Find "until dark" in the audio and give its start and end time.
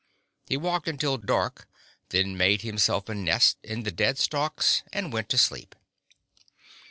0.87-1.67